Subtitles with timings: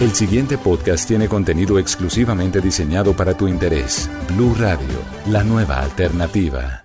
[0.00, 4.08] El siguiente podcast tiene contenido exclusivamente diseñado para tu interés.
[4.28, 4.86] Blue Radio,
[5.26, 6.84] la nueva alternativa.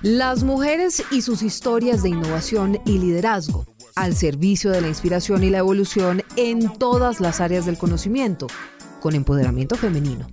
[0.00, 3.66] Las mujeres y sus historias de innovación y liderazgo
[3.96, 8.46] al servicio de la inspiración y la evolución en todas las áreas del conocimiento,
[9.00, 10.26] con empoderamiento femenino.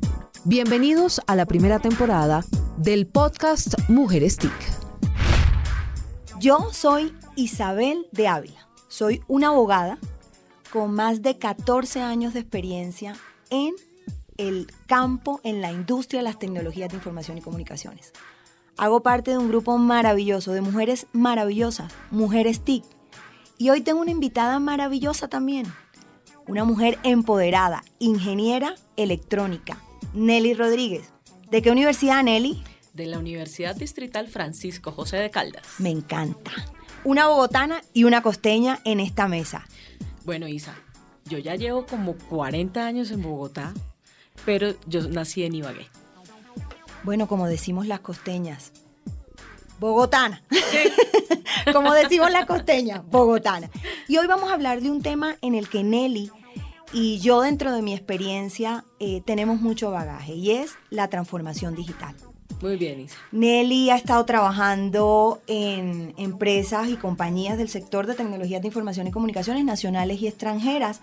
[0.46, 2.46] Bienvenidos a la primera temporada
[2.78, 4.79] del podcast Mujeres TIC.
[6.40, 8.70] Yo soy Isabel de Ávila.
[8.88, 9.98] Soy una abogada
[10.71, 13.14] con más de 14 años de experiencia
[13.50, 13.74] en
[14.38, 18.14] el campo, en la industria de las tecnologías de información y comunicaciones.
[18.78, 22.86] Hago parte de un grupo maravilloso de mujeres maravillosas, Mujeres TIC.
[23.57, 25.65] Y hoy tengo una invitada maravillosa también,
[26.48, 31.12] una mujer empoderada, ingeniera electrónica, Nelly Rodríguez.
[31.51, 32.64] ¿De qué universidad, Nelly?
[32.94, 35.64] De la Universidad Distrital Francisco José de Caldas.
[35.78, 36.52] Me encanta.
[37.03, 39.66] Una bogotana y una costeña en esta mesa.
[40.25, 40.76] Bueno, Isa,
[41.26, 43.73] yo ya llevo como 40 años en Bogotá,
[44.45, 45.88] pero yo nací en Ibagué.
[47.04, 48.73] Bueno, como decimos las costeñas,
[49.80, 50.44] bogotana.
[51.73, 53.70] como decimos las costeñas, bogotana.
[54.08, 56.32] Y hoy vamos a hablar de un tema en el que Nelly
[56.92, 62.16] y yo dentro de mi experiencia eh, tenemos mucho bagaje y es la transformación digital.
[62.62, 63.16] Muy bien, Isa.
[63.32, 69.12] Nelly ha estado trabajando en empresas y compañías del sector de tecnologías de información y
[69.12, 71.02] comunicaciones nacionales y extranjeras.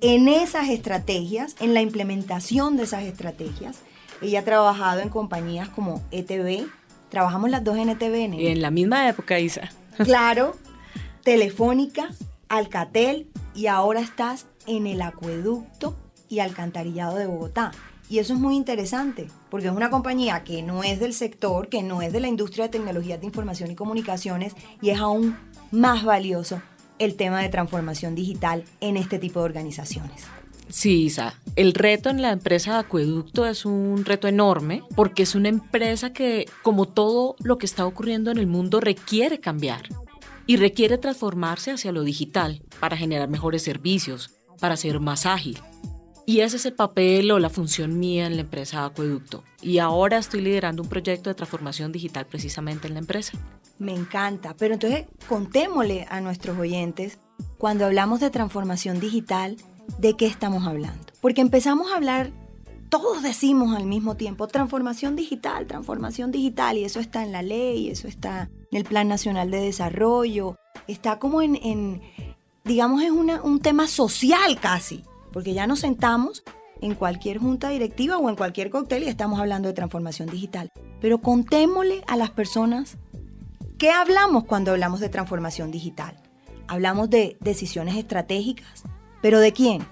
[0.00, 3.78] En esas estrategias, en la implementación de esas estrategias,
[4.20, 6.66] ella ha trabajado en compañías como ETV,
[7.08, 8.34] trabajamos las dos en ETV.
[8.34, 9.70] Y en la misma época, Isa.
[10.04, 10.54] Claro,
[11.22, 12.10] Telefónica,
[12.48, 15.96] Alcatel y ahora estás en el acueducto
[16.28, 17.72] y alcantarillado de Bogotá.
[18.08, 21.82] Y eso es muy interesante, porque es una compañía que no es del sector, que
[21.82, 25.36] no es de la industria de tecnologías de información y comunicaciones, y es aún
[25.72, 26.62] más valioso
[26.98, 30.24] el tema de transformación digital en este tipo de organizaciones.
[30.68, 31.34] Sí, Isa.
[31.54, 36.12] El reto en la empresa de acueducto es un reto enorme porque es una empresa
[36.12, 39.82] que, como todo lo que está ocurriendo en el mundo, requiere cambiar
[40.46, 44.30] y requiere transformarse hacia lo digital para generar mejores servicios,
[44.60, 45.58] para ser más ágil.
[46.28, 49.44] Y ese es el papel o la función mía en la empresa Acueducto.
[49.62, 53.38] Y ahora estoy liderando un proyecto de transformación digital precisamente en la empresa.
[53.78, 57.20] Me encanta, pero entonces contémosle a nuestros oyentes,
[57.58, 59.56] cuando hablamos de transformación digital,
[59.98, 61.04] ¿de qué estamos hablando?
[61.20, 62.32] Porque empezamos a hablar,
[62.88, 67.88] todos decimos al mismo tiempo, transformación digital, transformación digital, y eso está en la ley,
[67.88, 70.56] eso está en el Plan Nacional de Desarrollo,
[70.88, 72.02] está como en,
[72.64, 75.04] digamos, es un tema social casi
[75.36, 76.44] porque ya nos sentamos
[76.80, 80.72] en cualquier junta directiva o en cualquier cóctel y estamos hablando de transformación digital.
[80.98, 82.96] Pero contémosle a las personas
[83.76, 86.16] qué hablamos cuando hablamos de transformación digital.
[86.68, 88.84] Hablamos de decisiones estratégicas,
[89.20, 89.84] pero ¿de quién?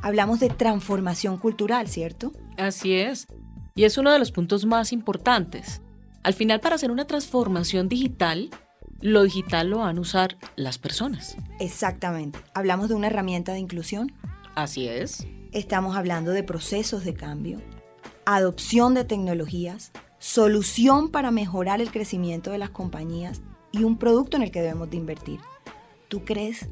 [0.00, 2.32] Hablamos de transformación cultural, ¿cierto?
[2.56, 3.26] Así es.
[3.74, 5.82] Y es uno de los puntos más importantes.
[6.22, 8.48] Al final, para hacer una transformación digital,
[9.02, 11.36] lo digital lo van a usar las personas.
[11.60, 12.38] Exactamente.
[12.54, 14.12] Hablamos de una herramienta de inclusión,
[14.56, 15.26] Así es.
[15.52, 17.60] Estamos hablando de procesos de cambio,
[18.24, 24.44] adopción de tecnologías, solución para mejorar el crecimiento de las compañías y un producto en
[24.44, 25.40] el que debemos de invertir.
[26.08, 26.70] ¿Tú crees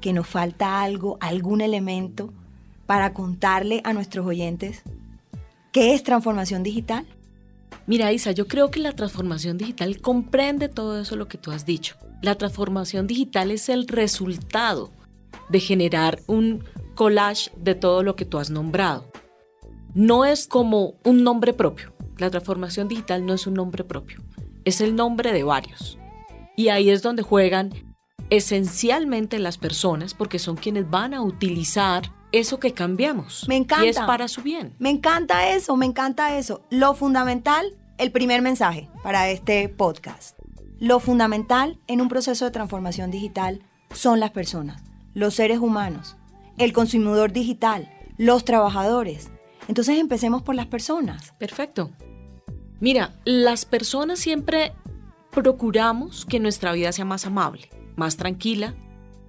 [0.00, 2.34] que nos falta algo, algún elemento
[2.84, 4.82] para contarle a nuestros oyentes
[5.70, 7.06] qué es transformación digital?
[7.86, 11.64] Mira, Isa, yo creo que la transformación digital comprende todo eso lo que tú has
[11.64, 11.94] dicho.
[12.22, 14.90] La transformación digital es el resultado
[15.48, 16.64] de generar un
[16.94, 19.10] collage de todo lo que tú has nombrado.
[19.94, 21.92] No es como un nombre propio.
[22.18, 24.20] La transformación digital no es un nombre propio.
[24.64, 25.98] Es el nombre de varios.
[26.56, 27.72] Y ahí es donde juegan
[28.30, 33.46] esencialmente las personas porque son quienes van a utilizar eso que cambiamos.
[33.48, 33.84] Me encanta.
[33.84, 34.74] Y es para su bien.
[34.78, 36.62] Me encanta eso, me encanta eso.
[36.70, 40.36] Lo fundamental, el primer mensaje para este podcast.
[40.80, 43.62] Lo fundamental en un proceso de transformación digital
[43.92, 44.82] son las personas,
[45.14, 46.16] los seres humanos,
[46.58, 49.30] el consumidor digital, los trabajadores.
[49.68, 51.32] Entonces empecemos por las personas.
[51.38, 51.90] Perfecto.
[52.80, 54.72] Mira, las personas siempre
[55.30, 58.74] procuramos que nuestra vida sea más amable, más tranquila,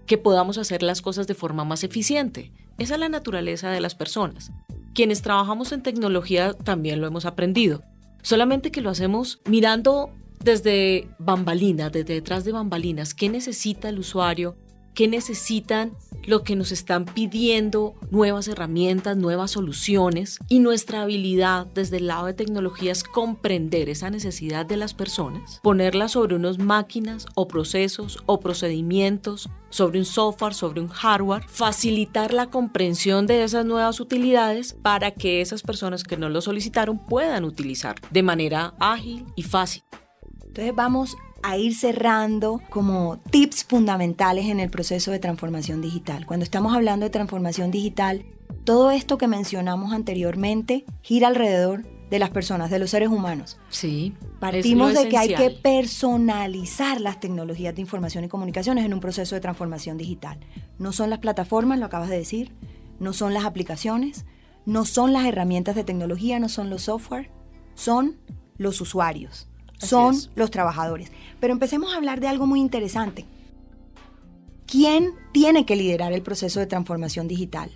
[0.05, 2.51] que podamos hacer las cosas de forma más eficiente.
[2.77, 4.51] Esa es la naturaleza de las personas.
[4.93, 7.83] Quienes trabajamos en tecnología también lo hemos aprendido.
[8.21, 14.55] Solamente que lo hacemos mirando desde bambalinas, desde detrás de bambalinas, qué necesita el usuario,
[14.95, 15.91] qué necesitan
[16.25, 22.25] lo que nos están pidiendo nuevas herramientas, nuevas soluciones y nuestra habilidad desde el lado
[22.25, 28.23] de tecnología es comprender esa necesidad de las personas, ponerla sobre unas máquinas o procesos
[28.25, 34.73] o procedimientos, sobre un software, sobre un hardware, facilitar la comprensión de esas nuevas utilidades
[34.73, 39.83] para que esas personas que no lo solicitaron puedan utilizar de manera ágil y fácil.
[40.47, 46.25] Entonces vamos a ir cerrando como tips fundamentales en el proceso de transformación digital.
[46.25, 48.25] Cuando estamos hablando de transformación digital,
[48.63, 53.59] todo esto que mencionamos anteriormente gira alrededor de las personas, de los seres humanos.
[53.69, 54.15] Sí.
[54.39, 59.35] Partimos de que hay que personalizar las tecnologías de información y comunicaciones en un proceso
[59.35, 60.39] de transformación digital.
[60.79, 62.53] No son las plataformas, lo acabas de decir,
[62.99, 64.25] no son las aplicaciones,
[64.65, 67.29] no son las herramientas de tecnología, no son los software,
[67.75, 68.17] son
[68.57, 71.11] los usuarios son los trabajadores.
[71.39, 73.25] Pero empecemos a hablar de algo muy interesante.
[74.65, 77.71] ¿Quién tiene que liderar el proceso de transformación digital?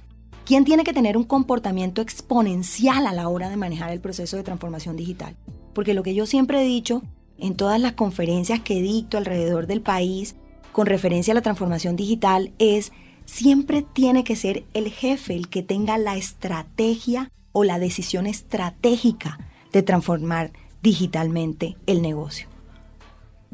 [0.45, 4.43] ¿Quién tiene que tener un comportamiento exponencial a la hora de manejar el proceso de
[4.43, 5.35] transformación digital?
[5.73, 7.03] Porque lo que yo siempre he dicho
[7.37, 10.35] en todas las conferencias que dicto alrededor del país
[10.71, 12.91] con referencia a la transformación digital es
[13.25, 19.39] siempre tiene que ser el jefe el que tenga la estrategia o la decisión estratégica
[19.71, 20.51] de transformar
[20.81, 22.47] digitalmente el negocio.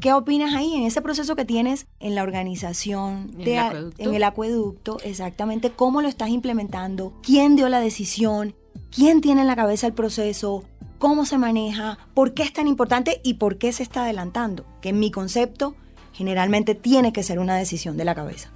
[0.00, 4.98] ¿Qué opinas ahí en ese proceso que tienes en la organización, en el acueducto?
[5.02, 8.54] Exactamente, cómo lo estás implementando, quién dio la decisión,
[8.94, 10.64] quién tiene en la cabeza el proceso,
[10.98, 14.90] cómo se maneja, por qué es tan importante y por qué se está adelantando, que
[14.90, 15.74] en mi concepto
[16.12, 18.52] generalmente tiene que ser una decisión de la cabeza.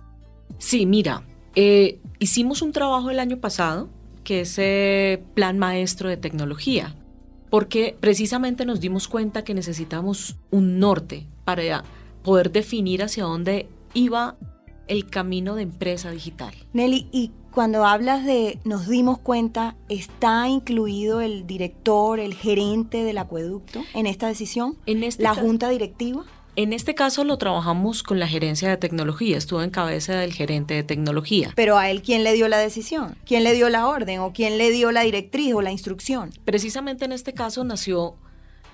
[0.59, 1.25] Sí, mira,
[1.55, 3.89] eh, hicimos un trabajo el año pasado,
[4.25, 6.95] que es el Plan Maestro de Tecnología,
[7.51, 11.85] porque precisamente nos dimos cuenta que necesitamos un norte para
[12.23, 14.37] poder definir hacia dónde iba
[14.87, 16.53] el camino de empresa digital.
[16.73, 23.19] Nelly, y cuando hablas de nos dimos cuenta, ¿está incluido el director, el gerente del
[23.19, 24.77] acueducto en esta decisión?
[24.87, 26.25] En este ¿La junta directiva?
[26.57, 30.75] En este caso lo trabajamos con la gerencia de tecnología, estuvo en cabeza del gerente
[30.75, 31.53] de tecnología.
[31.55, 33.17] Pero a él, ¿quién le dio la decisión?
[33.25, 36.31] ¿Quién le dio la orden o quién le dio la directriz o la instrucción?
[36.45, 38.17] Precisamente en este caso nació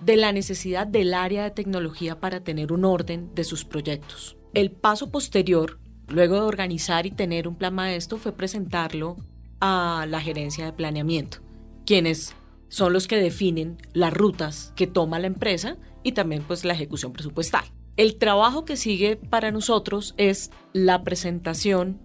[0.00, 4.36] de la necesidad del área de tecnología para tener un orden de sus proyectos.
[4.54, 5.78] El paso posterior,
[6.08, 9.16] luego de organizar y tener un plan maestro, fue presentarlo
[9.60, 11.38] a la gerencia de planeamiento,
[11.84, 12.34] quienes
[12.68, 15.76] son los que definen las rutas que toma la empresa
[16.06, 17.64] y también pues la ejecución presupuestal.
[17.96, 21.98] El trabajo que sigue para nosotros es la presentación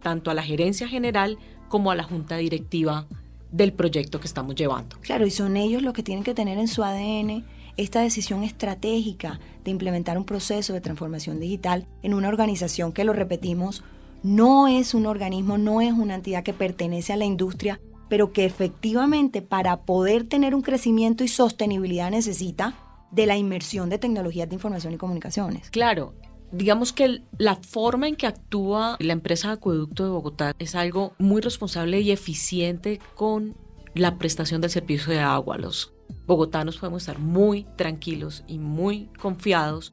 [0.00, 1.36] tanto a la gerencia general
[1.68, 3.08] como a la junta directiva
[3.50, 4.98] del proyecto que estamos llevando.
[5.00, 7.44] Claro, y son ellos los que tienen que tener en su ADN
[7.76, 13.14] esta decisión estratégica de implementar un proceso de transformación digital en una organización que, lo
[13.14, 13.82] repetimos,
[14.22, 18.44] no es un organismo, no es una entidad que pertenece a la industria, pero que
[18.44, 22.76] efectivamente para poder tener un crecimiento y sostenibilidad necesita
[23.10, 25.70] de la inmersión de tecnologías de información y comunicaciones.
[25.70, 26.14] Claro,
[26.52, 31.40] digamos que la forma en que actúa la empresa Acueducto de Bogotá es algo muy
[31.40, 33.56] responsable y eficiente con
[33.94, 35.58] la prestación del servicio de agua.
[35.58, 35.92] Los
[36.26, 39.92] bogotanos podemos estar muy tranquilos y muy confiados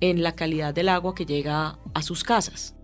[0.00, 2.74] en la calidad del agua que llega a sus casas.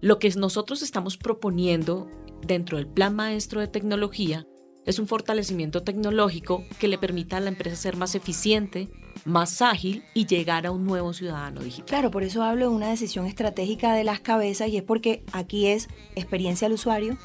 [0.00, 2.08] Lo que nosotros estamos proponiendo
[2.46, 4.46] dentro del Plan Maestro de Tecnología
[4.86, 8.88] es un fortalecimiento tecnológico que le permita a la empresa ser más eficiente,
[9.24, 11.86] más ágil y llegar a un nuevo ciudadano digital.
[11.86, 15.66] Claro, por eso hablo de una decisión estratégica de las cabezas y es porque aquí
[15.66, 17.18] es experiencia al usuario,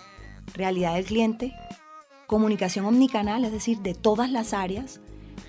[0.56, 1.53] realidad del cliente,
[2.25, 5.00] comunicación omnicanal, es decir, de todas las áreas,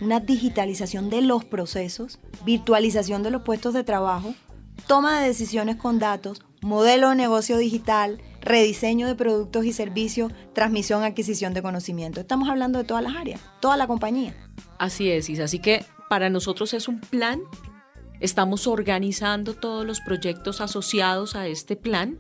[0.00, 4.34] una digitalización de los procesos, virtualización de los puestos de trabajo,
[4.86, 11.02] toma de decisiones con datos, modelo de negocio digital, rediseño de productos y servicios, transmisión,
[11.02, 12.20] adquisición de conocimiento.
[12.20, 14.34] Estamos hablando de todas las áreas, toda la compañía.
[14.78, 15.28] Así es.
[15.40, 17.40] Así que para nosotros es un plan.
[18.20, 22.18] Estamos organizando todos los proyectos asociados a este plan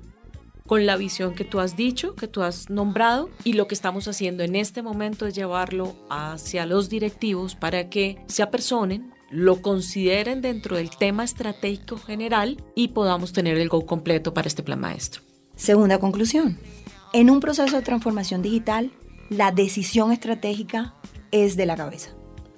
[0.66, 4.08] con la visión que tú has dicho, que tú has nombrado, y lo que estamos
[4.08, 10.42] haciendo en este momento es llevarlo hacia los directivos para que se apersonen, lo consideren
[10.42, 15.22] dentro del tema estratégico general y podamos tener el go completo para este plan maestro.
[15.56, 16.58] Segunda conclusión.
[17.12, 18.92] En un proceso de transformación digital,
[19.30, 20.94] la decisión estratégica
[21.30, 22.10] es de la cabeza.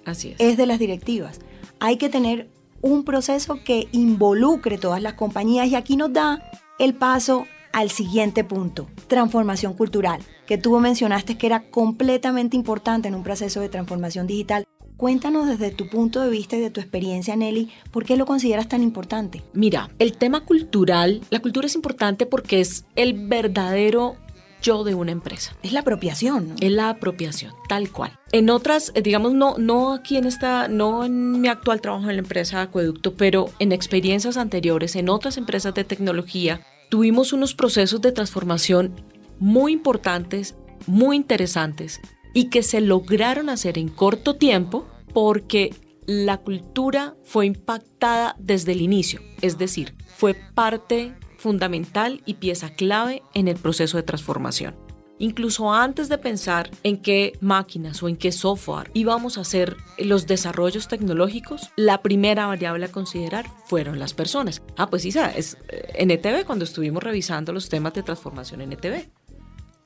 [0.04, 0.36] Así es.
[0.40, 1.40] Es de las directivas.
[1.80, 2.50] Hay que tener
[2.82, 6.42] un proceso que involucre todas las compañías y aquí nos da
[6.78, 13.14] el paso al siguiente punto, transformación cultural, que tú mencionaste que era completamente importante en
[13.14, 14.64] un proceso de transformación digital
[14.96, 18.68] Cuéntanos desde tu punto de vista y de tu experiencia, Nelly, ¿por qué lo consideras
[18.68, 19.42] tan importante?
[19.52, 24.14] Mira, el tema cultural, la cultura es importante porque es el verdadero
[24.62, 25.56] yo de una empresa.
[25.64, 26.54] Es la apropiación, ¿no?
[26.60, 28.18] Es la apropiación, tal cual.
[28.30, 32.16] En otras, eh, digamos, no, no aquí en esta, no en mi actual trabajo en
[32.16, 38.00] la empresa Acueducto, pero en experiencias anteriores, en otras empresas de tecnología, tuvimos unos procesos
[38.00, 38.94] de transformación
[39.40, 40.54] muy importantes,
[40.86, 42.00] muy interesantes
[42.34, 45.74] y que se lograron hacer en corto tiempo porque
[46.06, 53.22] la cultura fue impactada desde el inicio, es decir, fue parte fundamental y pieza clave
[53.32, 54.76] en el proceso de transformación.
[55.18, 60.26] Incluso antes de pensar en qué máquinas o en qué software íbamos a hacer los
[60.26, 64.60] desarrollos tecnológicos, la primera variable a considerar fueron las personas.
[64.76, 68.72] Ah, pues Isa, es eh, en ETV cuando estuvimos revisando los temas de transformación en
[68.72, 69.08] ETV.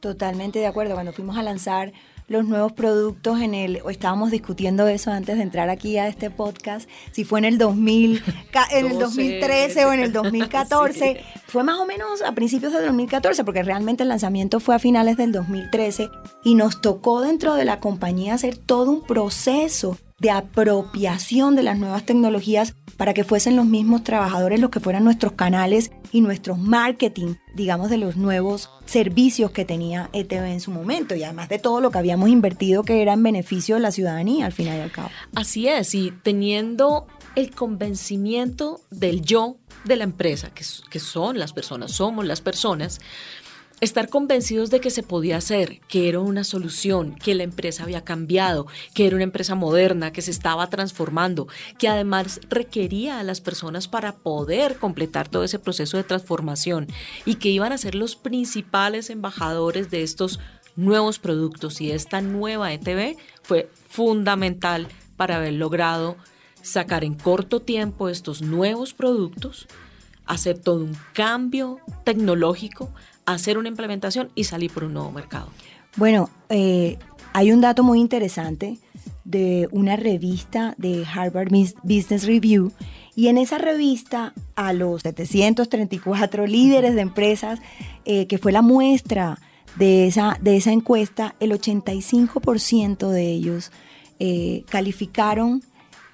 [0.00, 0.94] Totalmente de acuerdo.
[0.94, 1.92] Cuando fuimos a lanzar
[2.28, 6.30] los nuevos productos en el, o estábamos discutiendo eso antes de entrar aquí a este
[6.30, 8.22] podcast, si fue en el 2000,
[8.72, 13.44] en el 2013 o en el 2014, fue más o menos a principios del 2014,
[13.44, 16.10] porque realmente el lanzamiento fue a finales del 2013
[16.44, 21.78] y nos tocó dentro de la compañía hacer todo un proceso de apropiación de las
[21.78, 26.58] nuevas tecnologías para que fuesen los mismos trabajadores los que fueran nuestros canales y nuestros
[26.58, 31.58] marketing, digamos, de los nuevos servicios que tenía ETV en su momento y además de
[31.58, 34.80] todo lo que habíamos invertido que era en beneficio de la ciudadanía al final y
[34.80, 35.10] al cabo.
[35.34, 41.52] Así es, y teniendo el convencimiento del yo de la empresa, que, que son las
[41.52, 43.00] personas, somos las personas,
[43.80, 48.04] estar convencidos de que se podía hacer, que era una solución, que la empresa había
[48.04, 51.46] cambiado, que era una empresa moderna, que se estaba transformando,
[51.78, 56.88] que además requería a las personas para poder completar todo ese proceso de transformación
[57.24, 60.40] y que iban a ser los principales embajadores de estos
[60.76, 61.80] nuevos productos.
[61.80, 66.16] Y esta nueva ETV fue fundamental para haber logrado
[66.62, 69.66] sacar en corto tiempo estos nuevos productos,
[70.26, 72.92] hacer todo un cambio tecnológico,
[73.32, 75.48] hacer una implementación y salir por un nuevo mercado.
[75.96, 76.98] Bueno, eh,
[77.32, 78.78] hay un dato muy interesante
[79.24, 81.50] de una revista de Harvard
[81.82, 82.72] Business Review
[83.14, 87.60] y en esa revista a los 734 líderes de empresas,
[88.04, 89.38] eh, que fue la muestra
[89.76, 93.70] de esa, de esa encuesta, el 85% de ellos
[94.18, 95.62] eh, calificaron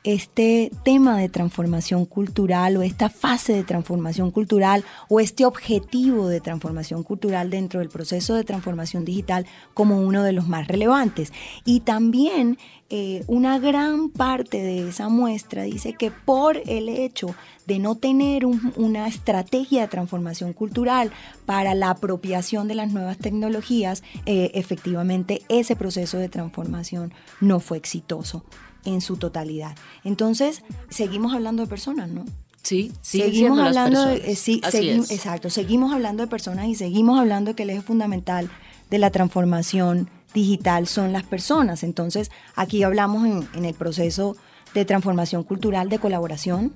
[0.04, 6.42] este tema de transformación cultural o esta fase de transformación cultural o este objetivo de
[6.42, 11.32] transformación cultural dentro del proceso de transformación digital como uno de los más relevantes.
[11.64, 12.58] Y también
[12.90, 17.34] eh, una gran parte de esa muestra dice que por el hecho
[17.66, 21.12] de no tener una estrategia de transformación cultural
[21.46, 27.78] para la apropiación de las nuevas tecnologías, eh, efectivamente ese proceso de transformación no fue
[27.78, 28.44] exitoso
[28.84, 29.76] en su totalidad.
[30.04, 32.24] Entonces, seguimos hablando de personas, ¿no?
[32.62, 37.56] Sí, seguimos hablando de, eh, sí, exacto, seguimos hablando de personas y seguimos hablando de
[37.56, 38.48] que el eje fundamental
[38.88, 41.82] de la transformación digital son las personas.
[41.82, 44.36] Entonces, aquí hablamos en, en el proceso
[44.72, 46.72] de transformación cultural de colaboración,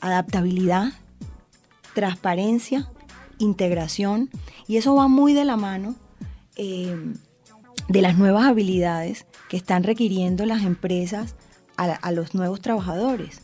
[0.00, 0.92] adaptabilidad,
[1.94, 2.90] transparencia,
[3.38, 4.30] integración,
[4.66, 5.94] y eso va muy de la mano
[6.56, 6.96] eh,
[7.92, 11.36] de las nuevas habilidades que están requiriendo las empresas
[11.76, 13.42] a, los nuevos trabajadores.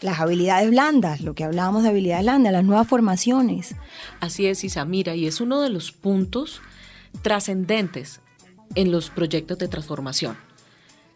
[0.00, 3.76] Las habilidades blandas, lo que hablábamos de habilidades blandas, las nuevas formaciones.
[4.20, 6.60] Así es, Isamira, y es uno de los puntos
[7.22, 8.20] trascendentes
[8.74, 10.36] en los proyectos de transformación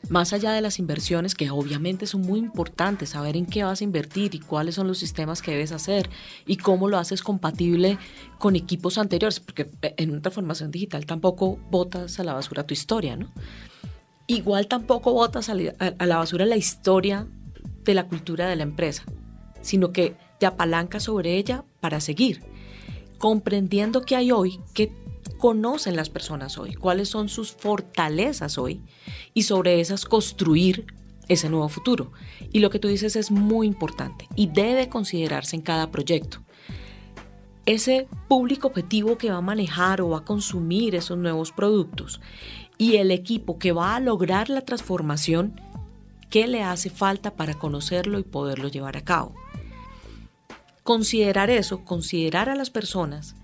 [0.08, 3.84] más allá de las inversiones, que obviamente son muy importantes, saber en qué vas a
[3.84, 6.10] invertir y cuáles son los sistemas que debes hacer
[6.46, 7.98] y cómo lo haces compatible
[8.38, 13.16] con equipos anteriores, porque en una transformación digital tampoco botas a la basura tu historia,
[13.16, 13.30] ¿no?
[14.26, 17.26] Igual tampoco botas a la basura la historia
[17.84, 19.04] de la cultura de la empresa,
[19.60, 22.42] sino que te apalancas sobre ella para seguir,
[23.18, 24.92] comprendiendo que hay hoy, que
[25.40, 28.82] conocen las personas hoy, cuáles son sus fortalezas hoy
[29.34, 30.86] y sobre esas construir
[31.28, 32.12] ese nuevo futuro.
[32.52, 36.42] Y lo que tú dices es muy importante y debe considerarse en cada proyecto.
[37.66, 42.20] Ese público objetivo que va a manejar o va a consumir esos nuevos productos
[42.78, 45.60] y el equipo que va a lograr la transformación,
[46.28, 49.34] ¿qué le hace falta para conocerlo y poderlo llevar a cabo?
[50.82, 53.36] Considerar eso, considerar a las personas,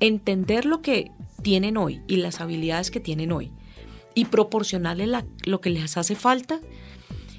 [0.00, 1.10] entender lo que
[1.42, 3.52] tienen hoy y las habilidades que tienen hoy
[4.14, 5.08] y proporcionarle
[5.44, 6.60] lo que les hace falta,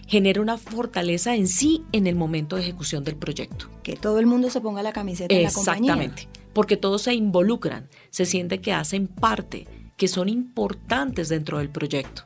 [0.08, 3.70] genera una fortaleza en sí en el momento de ejecución del proyecto.
[3.84, 5.94] Que todo el mundo se ponga la camiseta de la compañía.
[5.94, 9.68] Exactamente, porque todos se involucran, se siente que hacen parte,
[9.98, 12.24] que son importantes dentro del proyecto.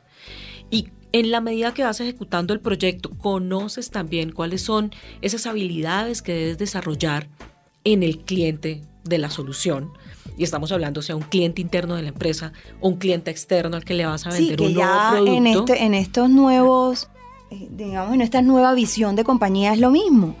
[0.70, 4.92] Y en la medida que vas ejecutando el proyecto, conoces también cuáles son
[5.22, 7.28] esas habilidades que debes desarrollar
[7.84, 9.92] en el cliente de la solución.
[10.38, 13.84] Y estamos hablando sea un cliente interno de la empresa o un cliente externo al
[13.84, 15.36] que le vas a vender un nuevo producto.
[15.36, 17.08] En, este, en estos nuevos,
[17.50, 20.36] eh, digamos, en esta nueva visión de compañía es lo mismo.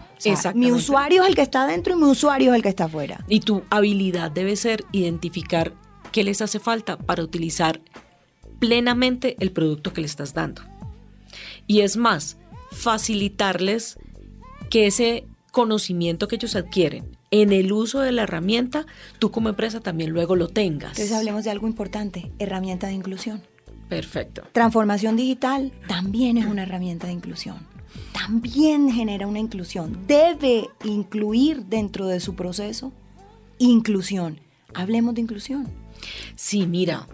[0.54, 3.24] mi usuario es el que está dentro y mi usuario es el que está afuera.
[3.28, 5.72] Y tu habilidad debe ser identificar
[6.12, 7.80] qué les hace falta para utilizar
[8.60, 10.62] plenamente el producto que le estás dando.
[11.66, 12.38] Y es más,
[12.70, 13.98] facilitarles
[14.70, 18.86] que ese conocimiento que ellos adquieren en el uso de la herramienta,
[19.18, 20.92] tú como empresa también luego lo tengas.
[20.92, 23.42] Entonces hablemos de algo importante, herramienta de inclusión.
[23.88, 24.42] Perfecto.
[24.52, 27.56] Transformación digital también es una herramienta de inclusión.
[28.12, 30.06] También genera una inclusión.
[30.06, 32.92] Debe incluir dentro de su proceso
[33.58, 34.40] inclusión.
[34.74, 35.68] Hablemos de inclusión.
[36.36, 37.08] Sí, mira,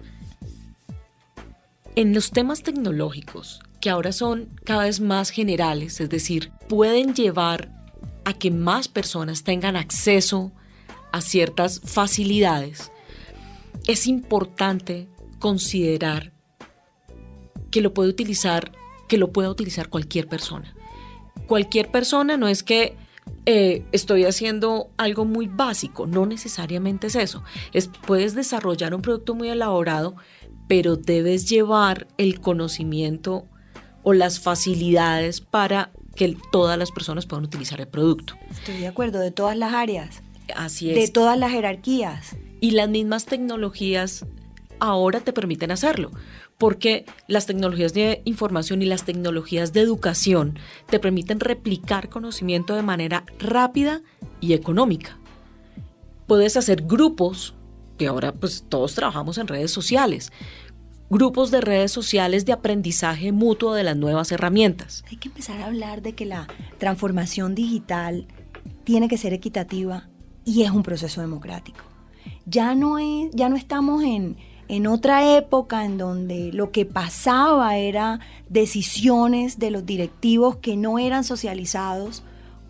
[1.96, 7.83] en los temas tecnológicos, que ahora son cada vez más generales, es decir, pueden llevar
[8.24, 10.52] a que más personas tengan acceso
[11.12, 12.90] a ciertas facilidades,
[13.86, 16.32] es importante considerar
[17.70, 18.72] que lo puede utilizar,
[19.08, 20.74] que lo pueda utilizar cualquier persona.
[21.46, 22.96] Cualquier persona no es que
[23.46, 27.42] eh, estoy haciendo algo muy básico, no necesariamente es eso.
[27.72, 30.16] Es, puedes desarrollar un producto muy elaborado,
[30.66, 33.46] pero debes llevar el conocimiento
[34.02, 38.34] o las facilidades para que todas las personas puedan utilizar el producto.
[38.50, 40.22] Estoy de acuerdo, de todas las áreas.
[40.54, 40.96] Así es.
[40.96, 42.36] De todas las jerarquías.
[42.60, 44.24] Y las mismas tecnologías
[44.78, 46.10] ahora te permiten hacerlo,
[46.58, 52.82] porque las tecnologías de información y las tecnologías de educación te permiten replicar conocimiento de
[52.82, 54.02] manera rápida
[54.40, 55.18] y económica.
[56.26, 57.54] Puedes hacer grupos,
[57.98, 60.32] que ahora pues todos trabajamos en redes sociales,
[61.14, 65.04] grupos de redes sociales de aprendizaje mutuo de las nuevas herramientas.
[65.08, 68.26] Hay que empezar a hablar de que la transformación digital
[68.82, 70.08] tiene que ser equitativa
[70.44, 71.84] y es un proceso democrático.
[72.46, 77.76] Ya no, es, ya no estamos en, en otra época en donde lo que pasaba
[77.76, 78.18] era
[78.48, 82.24] decisiones de los directivos que no eran socializados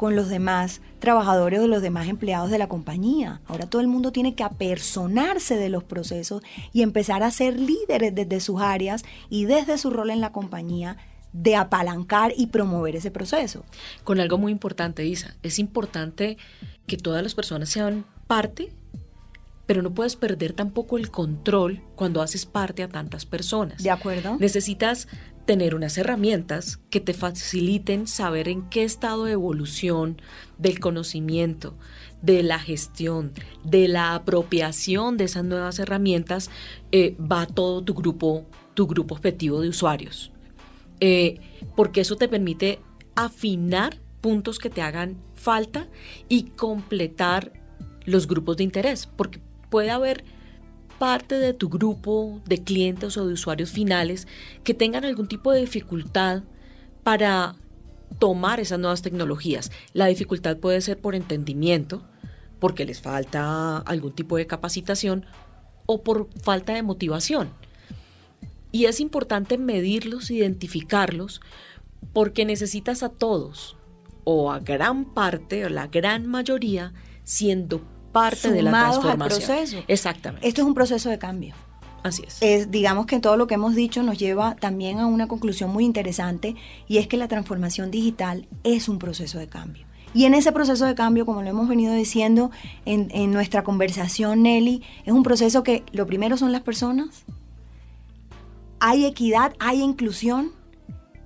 [0.05, 3.41] con los demás trabajadores o los demás empleados de la compañía.
[3.47, 6.43] Ahora todo el mundo tiene que apersonarse de los procesos
[6.75, 10.99] y empezar a ser líderes desde sus áreas y desde su rol en la compañía
[11.33, 13.65] de apalancar y promover ese proceso.
[14.05, 16.37] Con algo muy importante, Isa, es importante
[16.87, 18.75] que todas las personas sean parte
[19.67, 23.83] pero no puedes perder tampoco el control cuando haces parte a tantas personas.
[23.83, 24.37] De acuerdo.
[24.39, 25.09] Necesitas
[25.45, 30.21] tener unas herramientas que te faciliten saber en qué estado de evolución
[30.59, 31.77] del conocimiento,
[32.23, 36.51] de la gestión, de la apropiación de esas nuevas herramientas
[36.93, 40.33] eh, va todo tu grupo, tu grupo objetivo de usuarios.
[41.01, 41.39] Eh,
[41.77, 42.79] porque eso te permite
[43.15, 45.89] afinar puntos que te hagan falta
[46.29, 47.53] y completar
[48.07, 50.25] los grupos de interés, porque puede haber
[50.99, 54.27] parte de tu grupo de clientes o de usuarios finales
[54.63, 56.43] que tengan algún tipo de dificultad
[57.03, 57.57] para
[58.19, 59.71] tomar esas nuevas tecnologías.
[59.93, 62.03] La dificultad puede ser por entendimiento,
[62.59, 65.27] porque les falta algún tipo de capacitación
[65.87, 67.51] o por falta de motivación.
[68.73, 71.41] Y es importante medirlos, identificarlos,
[72.13, 73.77] porque necesitas a todos,
[74.25, 76.93] o a gran parte, o la gran mayoría,
[77.25, 77.83] siendo
[78.15, 79.29] parte de la transformación.
[79.29, 79.85] proceso.
[79.89, 80.49] Exactamente.
[80.49, 81.55] Esto es un proceso de cambio.
[82.03, 82.39] Así es.
[82.41, 82.71] es.
[82.71, 86.55] Digamos que todo lo que hemos dicho nos lleva también a una conclusión muy interesante
[86.89, 89.85] y es que la transformación digital es un proceso de cambio.
[90.15, 92.53] Y en ese proceso de cambio, como lo hemos venido diciendo
[92.85, 97.25] en, en nuestra conversación, Nelly, es un proceso que lo primero son las personas,
[98.79, 100.53] hay equidad, hay inclusión,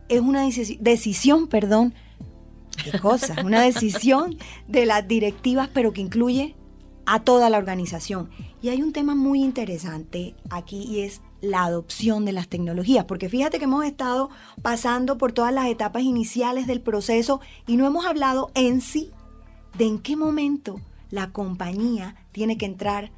[0.09, 0.49] es una
[0.81, 1.93] decisión, perdón,
[2.83, 6.55] qué cosa, una decisión de las directivas, pero que incluye
[7.11, 8.29] a toda la organización.
[8.61, 13.31] Y hay un tema muy interesante aquí y es la adopción de las tecnologías, porque
[13.31, 14.29] fíjate que hemos estado
[14.61, 19.11] pasando por todas las etapas iniciales del proceso y no hemos hablado en sí
[19.79, 23.11] de en qué momento la compañía tiene que entrar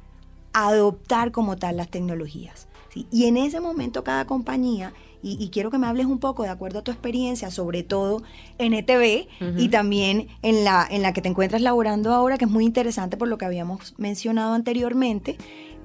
[0.53, 2.69] a adoptar como tal las tecnologías.
[2.93, 6.79] Y en ese momento cada compañía y, quiero que me hables un poco, de acuerdo
[6.79, 8.23] a tu experiencia, sobre todo
[8.57, 9.27] en ETV
[9.57, 13.17] y también en la, en la que te encuentras laborando ahora, que es muy interesante
[13.17, 15.37] por lo que habíamos mencionado anteriormente.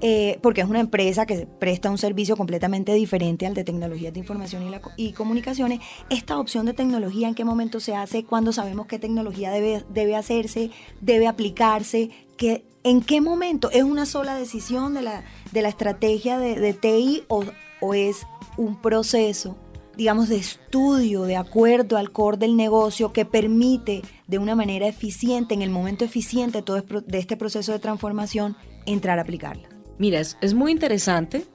[0.03, 4.21] Eh, porque es una empresa que presta un servicio completamente diferente al de tecnologías de
[4.21, 5.81] información y, y, comunicaciones.
[6.11, 8.23] Esta opción de tecnología, ¿en qué momento se hace?
[8.23, 10.71] ¿Cuándo sabemos qué tecnología debe, debe hacerse?
[11.01, 12.11] ¿Debe aplicarse?
[12.37, 13.71] ¿Qué, ¿En qué momento?
[13.71, 15.25] ¿Es una sola decisión de la,
[15.57, 17.42] de la estrategia de, TI o,
[17.81, 18.27] o es
[18.59, 19.57] un proceso
[19.97, 25.55] digamos, de estudio de acuerdo al core del negocio que permite de una manera eficiente,
[25.55, 29.71] en el momento eficiente todo de este proceso de transformación, entrar a aplicarla.
[29.97, 31.47] Mira, es, es muy interesante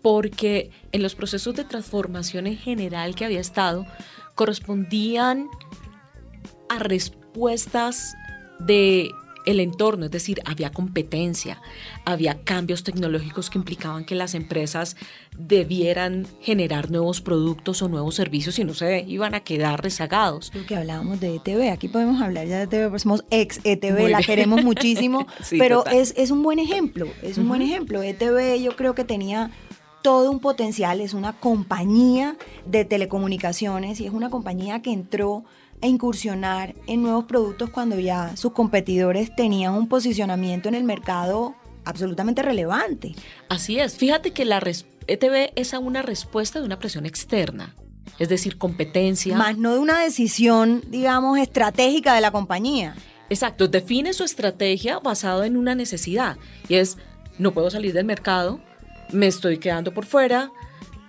[0.00, 3.84] porque en los procesos de transformación en general que había estado,
[4.34, 5.46] correspondían
[6.70, 8.14] a respuestas
[8.60, 9.10] de
[9.48, 11.60] el entorno, es decir, había competencia,
[12.04, 14.94] había cambios tecnológicos que implicaban que las empresas
[15.38, 20.52] debieran generar nuevos productos o nuevos servicios y no se iban a quedar rezagados.
[20.54, 24.10] Lo que hablábamos de ETV, aquí podemos hablar ya de ETV, porque somos ex ETV,
[24.10, 28.02] la queremos muchísimo, pero es, es, un buen ejemplo, es un buen ejemplo.
[28.02, 29.50] ETV yo creo que tenía
[30.02, 35.44] todo un potencial, es una compañía de telecomunicaciones y es una compañía que entró
[35.80, 41.54] a incursionar en nuevos productos cuando ya sus competidores tenían un posicionamiento en el mercado
[41.84, 43.14] absolutamente relevante.
[43.48, 44.62] Así es, fíjate que la
[45.06, 47.74] ETV es una respuesta de una presión externa.
[48.18, 49.36] Es decir, competencia.
[49.36, 52.96] Más no de una decisión, digamos, estratégica de la compañía.
[53.30, 56.36] Exacto, define su estrategia basado en una necesidad.
[56.68, 56.96] Y es,
[57.38, 58.60] no puedo salir del mercado,
[59.12, 60.50] me estoy quedando por fuera,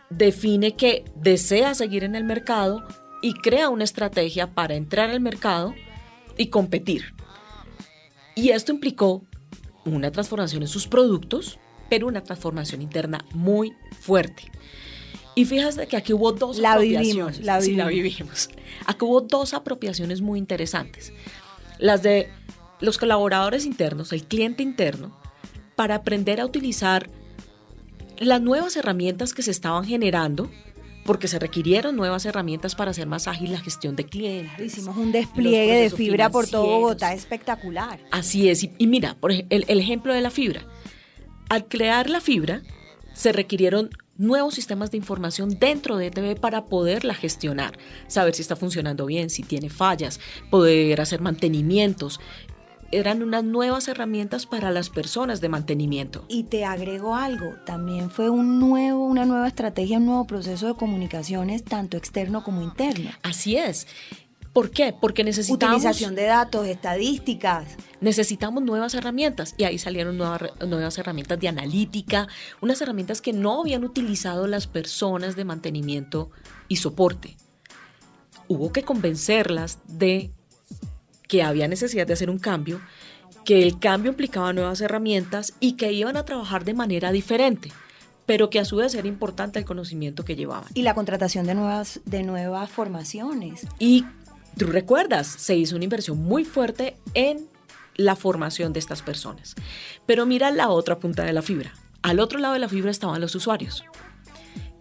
[0.10, 2.86] define que desea seguir en el mercado
[3.22, 5.74] y crea una estrategia para entrar al mercado
[6.38, 7.14] y competir.
[8.36, 9.24] Y esto implicó
[9.86, 14.52] una transformación en sus productos, pero una transformación interna muy fuerte.
[15.36, 18.50] Y fíjate que aquí hubo dos la Vivimos, la Sí, la vivimos.
[18.86, 21.14] Aquí hubo dos apropiaciones muy interesantes.
[21.78, 22.30] Las de
[22.82, 25.18] los colaboradores internos, el cliente interno,
[25.76, 27.10] para aprender a utilizar
[28.18, 30.52] las nuevas herramientas que se estaban generando,
[31.10, 34.60] porque se requirieron nuevas herramientas para hacer más ágil la gestión de clientes.
[34.60, 38.00] Hicimos un despliegue de fibra por todo Bogotá espectacular.
[38.12, 38.64] Así es.
[38.78, 40.68] Y, mira, por el, el ejemplo de la fibra.
[41.50, 42.62] Al crear la fibra,
[43.16, 48.56] se requirieron nuevos sistemas de información dentro de ETV para poderla gestionar, saber si está
[48.56, 50.20] funcionando bien, si tiene fallas,
[50.52, 52.20] poder hacer mantenimientos,
[52.92, 56.26] eran unas nuevas herramientas para las personas de mantenimiento.
[56.28, 60.74] Y te agrego algo, también fue un nuevo, una nueva estrategia, un nuevo proceso de
[60.76, 63.12] comunicaciones, tanto externo como interno.
[63.24, 63.88] Así es.
[64.54, 64.94] ¿Por qué?
[65.00, 65.78] Porque necesitamos...
[65.78, 67.78] Utilización de datos, estadísticas.
[68.02, 72.28] Necesitamos nuevas herramientas y ahí salieron nuevas, nuevas herramientas de analítica,
[72.60, 76.32] unas herramientas que no habían utilizado las personas de mantenimiento
[76.68, 77.38] y soporte.
[78.48, 80.32] Hubo que convencerlas de
[81.30, 82.82] que había necesidad de hacer un cambio,
[83.46, 87.72] que el cambio implicaba nuevas herramientas y que iban a trabajar de manera diferente
[88.30, 90.70] pero que a su vez era importante el conocimiento que llevaban.
[90.76, 93.66] Y la contratación de nuevas, de nuevas formaciones.
[93.80, 94.06] Y
[94.56, 97.48] tú recuerdas, se hizo una inversión muy fuerte en
[97.96, 99.56] la formación de estas personas.
[100.06, 101.74] Pero mira la otra punta de la fibra.
[102.04, 103.84] Al otro lado de la fibra estaban los usuarios.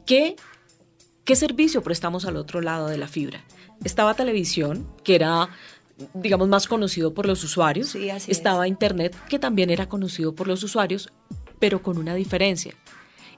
[0.04, 0.36] ¿Qué,
[1.24, 3.42] qué servicio prestamos al otro lado de la fibra?
[3.82, 5.48] Estaba televisión, que era
[6.14, 7.94] digamos, más conocido por los usuarios.
[7.94, 11.12] Estaba Internet, que también era conocido por los usuarios,
[11.58, 12.74] pero con una diferencia.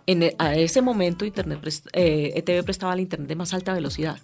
[0.06, 1.60] En, e, a ese momento, Internet
[1.92, 4.18] eh, ETV prestaba el Internet de más alta velocidad.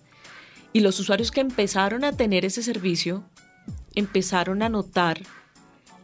[0.72, 3.24] Y los usuarios que empezaron a tener ese servicio
[3.94, 5.20] empezaron a notar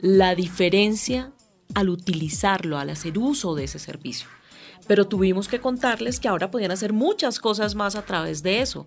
[0.00, 1.32] la diferencia
[1.74, 4.28] al utilizarlo, al hacer uso de ese servicio
[4.86, 8.86] pero tuvimos que contarles que ahora podían hacer muchas cosas más a través de eso,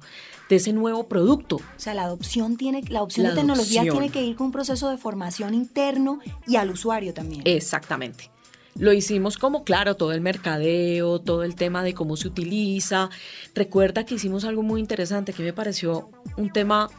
[0.50, 1.58] de ese nuevo producto.
[1.58, 4.90] O sea, la adopción tiene, la opción de tecnología tiene que ir con un proceso
[4.90, 7.42] de formación interno y al usuario también.
[7.46, 8.30] Exactamente.
[8.78, 13.10] Lo hicimos como, claro, todo el mercadeo, todo el tema de cómo se utiliza.
[13.54, 16.90] Recuerda que hicimos algo muy interesante que me pareció un tema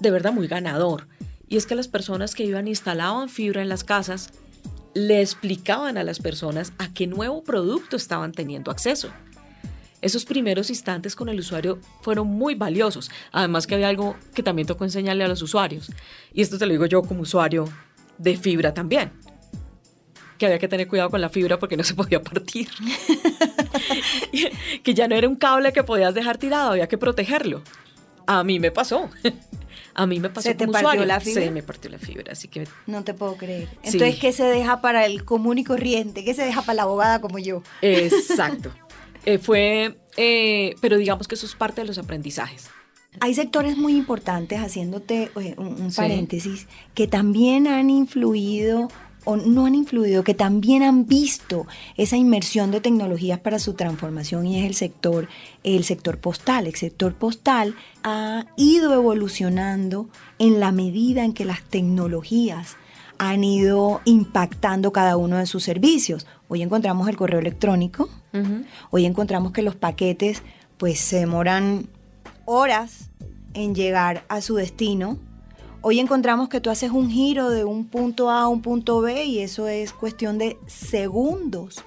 [0.00, 1.08] de verdad muy ganador.
[1.46, 4.30] Y es que las personas que iban instalaban fibra en las casas
[4.94, 9.10] le explicaban a las personas a qué nuevo producto estaban teniendo acceso.
[10.00, 13.10] Esos primeros instantes con el usuario fueron muy valiosos.
[13.32, 15.90] Además que había algo que también tocó enseñarle a los usuarios.
[16.32, 17.66] Y esto te lo digo yo como usuario
[18.16, 19.12] de fibra también.
[20.38, 22.68] Que había que tener cuidado con la fibra porque no se podía partir.
[24.82, 27.62] que ya no era un cable que podías dejar tirado, había que protegerlo.
[28.26, 29.10] A mí me pasó.
[30.00, 31.42] A mí me pasó ¿Se te partió la fibra?
[31.42, 32.66] Se me partió la fibra, así que...
[32.86, 33.68] No te puedo creer.
[33.82, 36.24] Entonces, ¿qué se deja para el común y corriente?
[36.24, 37.62] ¿Qué se deja para la abogada como yo?
[37.82, 38.72] Exacto.
[39.26, 39.98] Eh, fue...
[40.16, 42.70] Eh, pero digamos que eso es parte de los aprendizajes.
[43.20, 48.88] Hay sectores muy importantes, haciéndote eh, un, paréntesis, que también han influido
[49.24, 54.46] o no han influido, que también han visto esa inmersión de tecnologías para su transformación
[54.46, 55.28] y es el sector,
[55.62, 56.66] el sector postal.
[56.66, 62.76] El sector postal ha ido evolucionando en la medida en que las tecnologías
[63.18, 66.26] han ido impactando cada uno de sus servicios.
[66.48, 68.08] Hoy encontramos el correo electrónico,
[68.90, 70.42] hoy encontramos que los paquetes
[70.78, 71.88] pues se demoran
[72.46, 73.10] horas
[73.52, 75.18] en llegar a su destino.
[75.82, 79.24] Hoy encontramos que tú haces un giro de un punto A a un punto B
[79.24, 81.82] y eso es cuestión de segundos,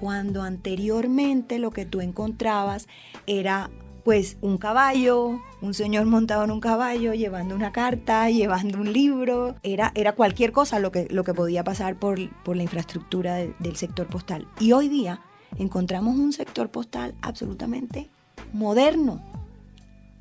[0.00, 2.88] cuando anteriormente lo que tú encontrabas
[3.26, 3.70] era
[4.04, 9.56] pues un caballo, un señor montado en un caballo, llevando una carta, llevando un libro,
[9.62, 14.06] era, era cualquier cosa lo que, lo que podía pasar por, la infraestructura del sector
[14.06, 14.48] postal.
[14.60, 15.20] Y hoy día
[15.58, 18.08] encontramos un sector postal absolutamente
[18.54, 19.20] moderno,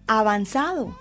[0.07, 0.97] avanzado,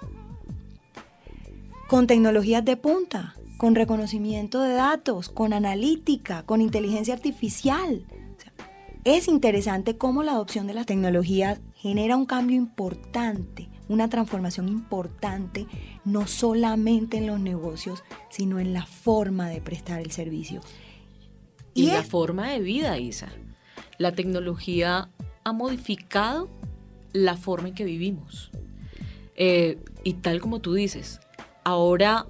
[1.88, 8.05] con tecnologías de punta, con reconocimiento de datos, con analítica, con inteligencia artificial.
[9.05, 15.66] es interesante cómo la adopción de las tecnologías genera un cambio importante, una transformación importante,
[16.07, 20.62] no solamente en los negocios, sino en la forma de prestar el servicio.
[21.75, 23.29] Y, la forma de vida, Isa.
[23.99, 25.11] La tecnología
[25.44, 26.49] ha modificado
[27.12, 28.51] la forma en que vivimos.
[29.37, 31.20] Eh, y tal como tú dices,
[31.64, 32.27] ahora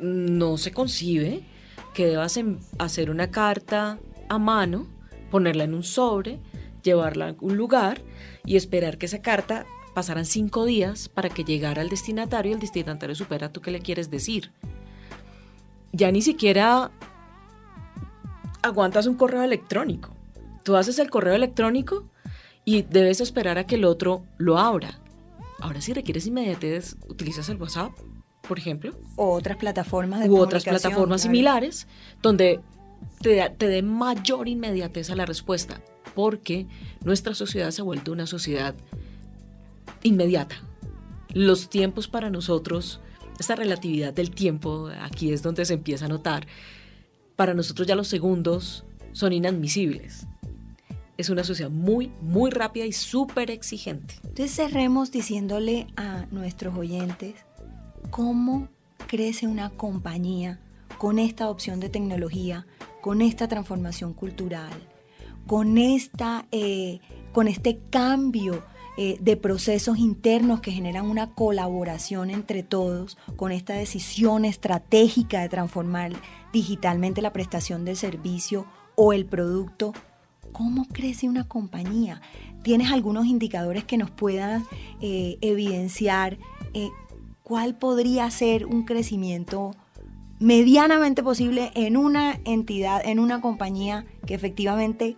[0.00, 1.42] no se concibe
[1.94, 4.86] que debas em, hacer una carta a mano,
[5.30, 6.40] ponerla en un sobre,
[6.82, 8.00] llevarla a un lugar
[8.44, 12.60] y esperar que esa carta pasaran cinco días para que llegara al destinatario y el
[12.60, 14.52] destinatario supera tú qué le quieres decir.
[15.92, 16.90] Ya ni siquiera
[18.62, 20.16] aguantas un correo electrónico.
[20.64, 22.04] Tú haces el correo electrónico
[22.64, 25.00] y debes esperar a que el otro lo abra.
[25.60, 27.92] Ahora si requieres inmediatez, utilizas el WhatsApp,
[28.46, 28.94] por ejemplo.
[29.16, 31.86] O otras plataformas de U otras plataformas similares
[32.22, 32.60] donde
[33.20, 35.80] te, te dé mayor inmediatez a la respuesta
[36.14, 36.66] porque
[37.04, 38.74] nuestra sociedad se ha vuelto una sociedad
[40.02, 40.56] inmediata.
[41.32, 43.00] Los tiempos para nosotros,
[43.38, 46.46] esta relatividad del tiempo, aquí es donde se empieza a notar,
[47.36, 50.26] para nosotros ya los segundos son inadmisibles.
[51.16, 54.14] Es una sociedad muy, muy rápida y súper exigente.
[54.24, 57.34] Entonces cerremos diciéndole a nuestros oyentes
[58.10, 58.68] cómo
[59.06, 60.60] crece una compañía
[60.98, 62.66] con esta opción de tecnología,
[63.00, 64.72] con esta transformación cultural,
[65.46, 67.00] con, esta, eh,
[67.32, 68.62] con este cambio
[68.96, 75.48] eh, de procesos internos que generan una colaboración entre todos, con esta decisión estratégica de
[75.48, 76.12] transformar
[76.52, 79.94] digitalmente la prestación del servicio o el producto,
[80.52, 82.20] ¿cómo crece una compañía?
[82.62, 84.66] ¿Tienes algunos indicadores que nos puedan
[85.00, 86.38] eh, evidenciar
[87.42, 89.72] cuál podría ser un crecimiento
[90.38, 95.16] medianamente posible en una entidad, en una compañía que efectivamente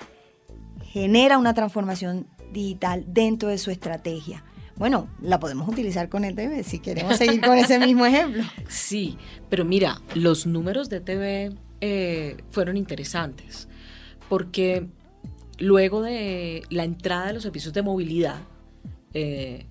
[0.82, 4.44] genera una transformación digital dentro de su estrategia.
[4.76, 8.42] Bueno, la podemos utilizar con ETV si queremos seguir con ese mismo ejemplo.
[8.68, 9.16] Sí,
[9.48, 13.68] pero mira, los números de ETV eh, fueron interesantes
[14.28, 14.88] porque
[15.58, 18.40] luego de la entrada de los servicios de movilidad,
[19.12, 19.66] eh,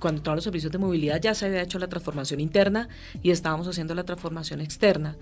[0.00, 2.88] cuando entraron los servicios de movilidad ya se había hecho la transformación interna
[3.22, 5.16] y estábamos haciendo la transformación externa.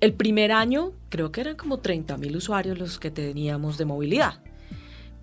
[0.00, 4.42] El primer año creo que eran como 30 mil usuarios los que teníamos de movilidad.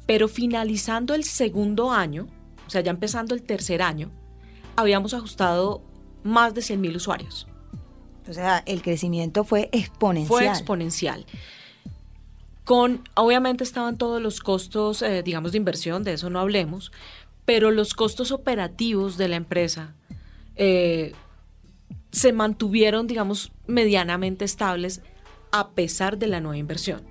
[0.05, 2.27] Pero finalizando el segundo año,
[2.65, 4.09] o sea, ya empezando el tercer año,
[4.75, 5.81] habíamos ajustado
[6.23, 7.47] más de 100 mil usuarios.
[8.27, 10.27] O sea, el crecimiento fue exponencial.
[10.27, 11.25] Fue exponencial.
[12.63, 16.91] Con, obviamente estaban todos los costos, eh, digamos, de inversión, de eso no hablemos,
[17.49, 19.95] pero los costos operativos de la empresa
[20.55, 21.13] eh,
[22.11, 25.01] se mantuvieron, digamos, medianamente estables
[25.51, 27.01] a pesar de la nueva inversión.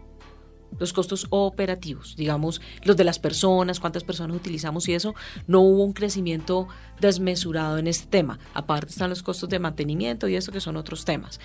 [0.79, 5.17] Los costos operativos, digamos, los de las personas, cuántas personas utilizamos y eso,
[5.49, 6.69] no hubo un crecimiento
[7.01, 8.39] desmesurado en este tema.
[8.55, 11.41] Aparte están los costos de mantenimiento y eso que son otros temas.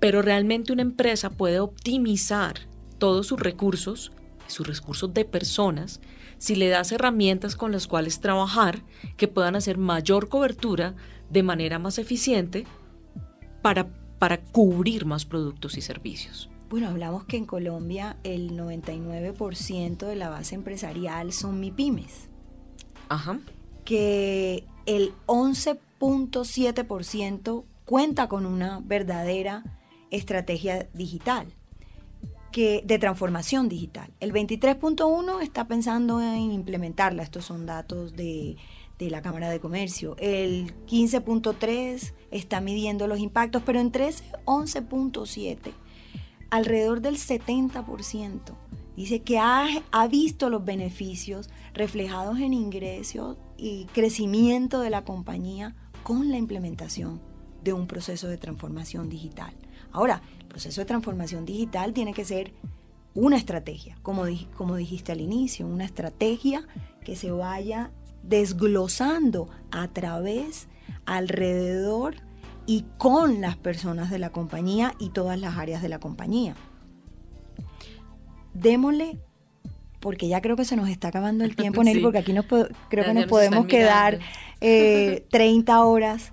[0.00, 2.54] Pero realmente una empresa puede optimizar
[2.96, 4.12] todos sus recursos,
[4.48, 6.00] sus recursos de personas,
[6.38, 8.82] si le das herramientas con las cuales trabajar
[9.16, 10.94] que puedan hacer mayor cobertura
[11.30, 12.66] de manera más eficiente
[13.62, 16.50] para, para cubrir más productos y servicios.
[16.68, 22.28] Bueno, hablamos que en Colombia el 99% de la base empresarial son MIPIMES.
[23.08, 23.40] Ajá.
[23.84, 29.64] Que el 11.7% cuenta con una verdadera
[30.10, 31.54] estrategia digital,
[32.52, 34.10] que, de transformación digital.
[34.20, 37.22] El 23.1% está pensando en implementarla.
[37.22, 38.56] Estos son datos de
[38.98, 40.16] de la Cámara de Comercio.
[40.18, 45.72] El 15.3 está midiendo los impactos, pero entre ese 11.7,
[46.50, 48.40] alrededor del 70%
[48.96, 55.76] dice que ha, ha, visto los beneficios reflejados en ingresos y crecimiento de la compañía
[56.02, 57.20] con la implementación
[57.62, 59.52] de un proceso de transformación digital.
[59.92, 62.52] Ahora, el proceso de transformación digital tiene que ser
[63.14, 64.24] una estrategia, como,
[64.56, 66.66] como dijiste al inicio, una estrategia
[67.04, 67.90] que se vaya
[68.22, 70.68] desglosando a través,
[71.06, 72.16] alrededor
[72.66, 76.54] y con las personas de la compañía y todas las áreas de la compañía.
[78.52, 79.18] Démosle,
[80.00, 83.04] porque ya creo que se nos está acabando el tiempo, Nelly, porque aquí nos creo
[83.04, 84.18] que nos podemos quedar
[84.60, 86.32] 30 eh, horas.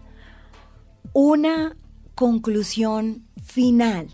[1.17, 1.77] Una
[2.13, 4.09] conclusión final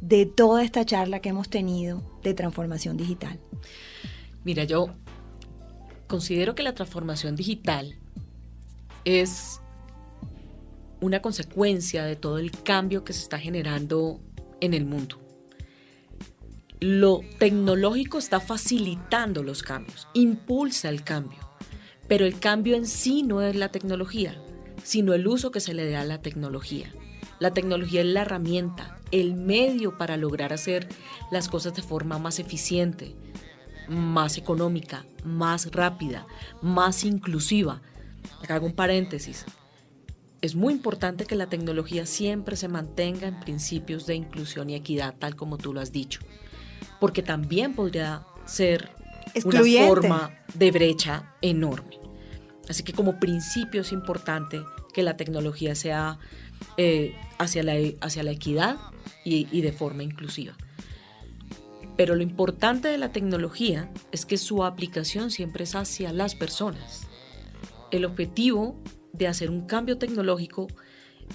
[0.00, 3.38] de toda esta charla que hemos tenido de transformación digital.
[4.42, 4.88] Mira, yo
[6.08, 7.94] considero que la transformación digital
[9.04, 9.60] es
[11.00, 14.18] una consecuencia de todo el cambio que se está generando
[14.60, 15.20] en el mundo.
[16.80, 21.38] Lo tecnológico está facilitando los cambios, impulsa el cambio,
[22.08, 24.36] pero el cambio en sí no es la tecnología,
[24.88, 26.90] sino el uso que se le da a la tecnología.
[27.40, 30.88] La tecnología es la herramienta, el medio para lograr hacer
[31.30, 33.14] las cosas de forma más eficiente,
[33.86, 36.26] más económica, más rápida,
[36.62, 37.82] más inclusiva.
[38.42, 39.44] Acá hago un paréntesis.
[40.40, 45.16] Es muy importante que la tecnología siempre se mantenga en principios de inclusión y equidad,
[45.18, 46.20] tal como tú lo has dicho,
[46.98, 48.88] porque también podría ser
[49.44, 51.98] una forma de brecha enorme.
[52.70, 56.18] Así que como principio es importante que la tecnología sea
[56.76, 58.76] eh, hacia, la, hacia la equidad
[59.24, 60.56] y de forma inclusiva.
[61.98, 67.08] Pero lo importante de la tecnología es que su aplicación siempre es hacia las personas.
[67.90, 68.80] El objetivo
[69.12, 70.68] de hacer un cambio tecnológico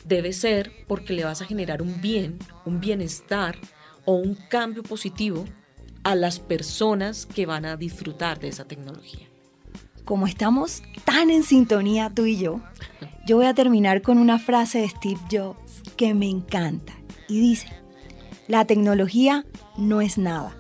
[0.06, 3.58] debe ser porque le vas a generar un bien, un bienestar
[4.06, 5.44] o un cambio positivo
[6.04, 9.33] a las personas que van a disfrutar de esa tecnología.
[10.06, 12.60] Como estamos tan en sintonía tú y yo,
[13.26, 16.94] yo voy a terminar con una frase de Steve Jobs que me encanta
[17.30, 17.68] y dice,
[18.48, 19.46] la tecnología
[19.78, 20.58] no es nada.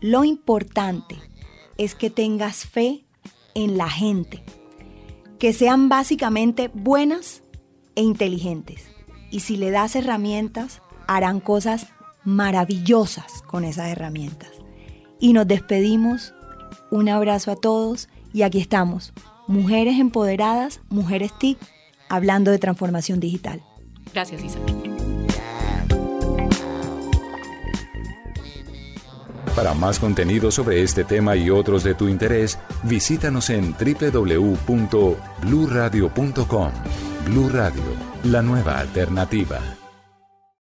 [0.00, 1.16] Lo importante
[1.78, 3.06] es que tengas fe
[3.54, 4.42] en la gente,
[5.38, 7.42] que sean básicamente buenas
[7.94, 8.90] e inteligentes.
[9.30, 11.86] Y si le das herramientas, harán cosas
[12.24, 14.50] maravillosas con esas herramientas.
[15.18, 16.34] Y nos despedimos.
[16.90, 19.14] Un abrazo a todos y aquí estamos,
[19.46, 21.56] mujeres empoderadas, mujeres TIC,
[22.08, 23.62] hablando de transformación digital.
[24.12, 24.74] Gracias, Isabel.
[29.54, 36.72] Para más contenido sobre este tema y otros de tu interés, visítanos en www.bluradio.com.
[37.24, 37.82] Blu Radio,
[38.24, 39.60] la nueva alternativa.